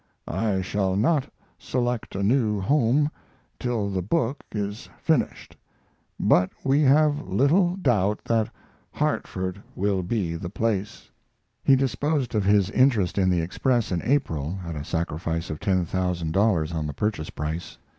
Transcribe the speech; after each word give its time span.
I 0.27 0.61
shall 0.61 0.95
not 0.95 1.31
select 1.59 2.15
a 2.15 2.23
new 2.23 2.59
home 2.59 3.11
till 3.59 3.91
the 3.91 4.01
book 4.01 4.43
is 4.51 4.89
finished, 4.97 5.55
but 6.19 6.49
we 6.63 6.81
have 6.81 7.27
little 7.27 7.75
doubt 7.75 8.23
that 8.25 8.49
Hartford 8.93 9.61
will 9.75 10.01
be 10.01 10.35
the 10.35 10.49
place. 10.49 11.11
He 11.63 11.75
disposed 11.75 12.33
of 12.33 12.45
his 12.45 12.71
interest 12.71 13.19
in 13.19 13.29
the 13.29 13.41
Express 13.41 13.91
in 13.91 14.01
April, 14.01 14.57
at 14.65 14.75
a 14.75 14.83
sacrifice 14.83 15.51
of 15.51 15.59
$10,000 15.59 16.73
on 16.73 16.87
the 16.87 16.93
purchase 16.93 17.29
price. 17.29 17.77